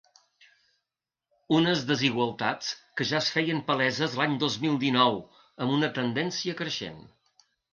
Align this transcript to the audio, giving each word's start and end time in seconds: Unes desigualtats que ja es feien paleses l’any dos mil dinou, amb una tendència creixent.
Unes 1.57 1.83
desigualtats 1.91 2.71
que 3.01 3.07
ja 3.11 3.19
es 3.25 3.29
feien 3.37 3.61
paleses 3.69 4.17
l’any 4.23 4.41
dos 4.47 4.57
mil 4.67 4.81
dinou, 4.87 5.23
amb 5.67 5.77
una 5.79 5.91
tendència 6.03 6.61
creixent. 6.65 7.03